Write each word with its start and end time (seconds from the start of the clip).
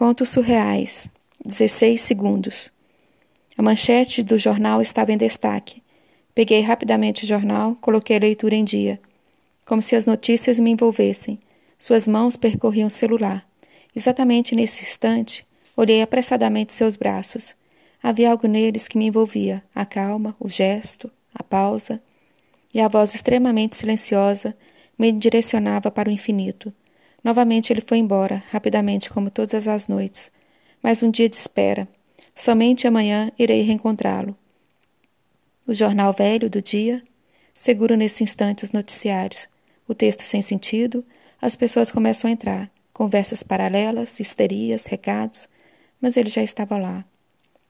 Contos 0.00 0.30
surreais. 0.30 1.10
16 1.44 2.00
segundos. 2.00 2.72
A 3.54 3.62
manchete 3.62 4.22
do 4.22 4.38
jornal 4.38 4.80
estava 4.80 5.12
em 5.12 5.16
destaque. 5.18 5.82
Peguei 6.34 6.62
rapidamente 6.62 7.24
o 7.24 7.26
jornal, 7.26 7.76
coloquei 7.82 8.16
a 8.16 8.20
leitura 8.20 8.54
em 8.54 8.64
dia. 8.64 8.98
Como 9.66 9.82
se 9.82 9.94
as 9.94 10.06
notícias 10.06 10.58
me 10.58 10.70
envolvessem. 10.70 11.38
Suas 11.78 12.08
mãos 12.08 12.34
percorriam 12.34 12.86
o 12.86 12.90
celular. 12.90 13.46
Exatamente 13.94 14.54
nesse 14.54 14.84
instante, 14.84 15.46
olhei 15.76 16.00
apressadamente 16.00 16.72
seus 16.72 16.96
braços. 16.96 17.54
Havia 18.02 18.30
algo 18.30 18.48
neles 18.48 18.88
que 18.88 18.96
me 18.96 19.04
envolvia: 19.04 19.62
a 19.74 19.84
calma, 19.84 20.34
o 20.40 20.48
gesto, 20.48 21.10
a 21.34 21.42
pausa. 21.42 22.00
E 22.72 22.80
a 22.80 22.88
voz 22.88 23.14
extremamente 23.14 23.76
silenciosa 23.76 24.56
me 24.98 25.12
direcionava 25.12 25.90
para 25.90 26.08
o 26.08 26.12
infinito. 26.12 26.72
Novamente 27.22 27.72
ele 27.72 27.82
foi 27.86 27.98
embora, 27.98 28.42
rapidamente, 28.50 29.10
como 29.10 29.30
todas 29.30 29.68
as 29.68 29.88
noites. 29.88 30.32
Mais 30.82 31.02
um 31.02 31.10
dia 31.10 31.28
de 31.28 31.36
espera. 31.36 31.86
Somente 32.34 32.86
amanhã 32.86 33.30
irei 33.38 33.62
reencontrá-lo. 33.62 34.34
O 35.66 35.74
jornal 35.74 36.12
velho 36.12 36.48
do 36.48 36.62
dia. 36.62 37.02
Seguro 37.52 37.94
nesse 37.94 38.24
instante 38.24 38.64
os 38.64 38.72
noticiários. 38.72 39.46
O 39.86 39.94
texto 39.94 40.22
sem 40.22 40.40
sentido. 40.40 41.04
As 41.40 41.54
pessoas 41.54 41.90
começam 41.90 42.28
a 42.28 42.32
entrar. 42.32 42.70
Conversas 42.92 43.42
paralelas, 43.42 44.18
histerias, 44.18 44.86
recados. 44.86 45.48
Mas 46.00 46.16
ele 46.16 46.30
já 46.30 46.42
estava 46.42 46.78
lá. 46.78 47.04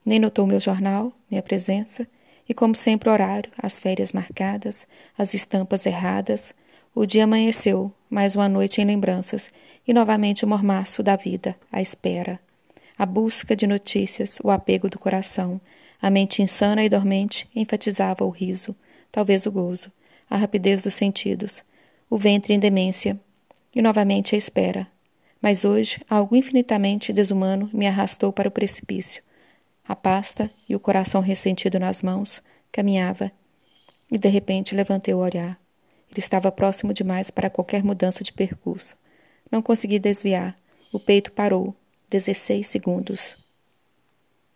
Nem 0.05 0.21
notou 0.21 0.46
meu 0.46 0.60
jornal, 0.60 1.12
minha 1.29 1.43
presença. 1.43 2.07
E 2.48 2.55
como 2.55 2.74
sempre, 2.74 3.09
o 3.09 3.12
horário, 3.12 3.51
as 3.60 3.79
férias 3.79 4.12
marcadas, 4.12 4.87
as 5.16 5.35
estampas 5.35 5.87
erradas, 5.87 6.55
o 6.95 7.07
dia 7.07 7.25
amanheceu, 7.25 7.93
mais 8.09 8.35
uma 8.35 8.49
noite 8.49 8.80
em 8.80 8.85
lembranças, 8.85 9.53
e 9.87 9.93
novamente 9.93 10.45
o 10.45 10.49
mormaço 10.49 11.03
da 11.03 11.15
vida, 11.15 11.57
a 11.71 11.80
espera. 11.80 12.41
A 12.99 13.07
busca 13.07 13.55
de 13.55 13.66
notícias, 13.66 14.39
o 14.43 14.51
apego 14.51 14.91
do 14.91 14.99
coração, 14.99 15.60
a 16.02 16.10
mente 16.10 16.43
insana 16.43 16.85
e 16.85 16.88
dormente 16.88 17.49
enfatizava 17.55 18.24
o 18.24 18.30
riso, 18.30 18.74
talvez 19.10 19.47
o 19.47 19.52
gozo, 19.52 19.91
a 20.29 20.37
rapidez 20.37 20.82
dos 20.82 20.95
sentidos, 20.95 21.65
o 22.09 22.19
ventre 22.19 22.55
em 22.55 22.59
demência, 22.59 23.19
e 23.75 23.80
novamente 23.80 24.35
a 24.35 24.38
espera. 24.38 24.88
Mas 25.41 25.65
hoje 25.65 26.02
algo 26.10 26.35
infinitamente 26.35 27.13
desumano 27.13 27.71
me 27.73 27.87
arrastou 27.87 28.32
para 28.32 28.49
o 28.49 28.52
precipício. 28.52 29.23
A 29.87 29.95
pasta 29.95 30.51
e 30.69 30.75
o 30.75 30.80
coração 30.80 31.21
ressentido 31.21 31.79
nas 31.79 32.02
mãos 32.02 32.43
caminhava, 32.73 33.30
e 34.10 34.19
de 34.19 34.29
repente 34.29 34.75
levantei 34.75 35.15
o 35.15 35.19
olhar. 35.19 35.59
Ele 36.11 36.19
estava 36.19 36.51
próximo 36.51 36.93
demais 36.93 37.30
para 37.30 37.51
qualquer 37.51 37.85
mudança 37.85 38.25
de 38.25 38.33
percurso. 38.33 38.97
Não 39.51 39.63
consegui 39.63 39.99
desviar. 39.99 40.57
O 40.93 40.99
peito 40.99 41.33
parou. 41.33 41.75
Dezesseis 42.09 42.66
segundos. 42.66 43.39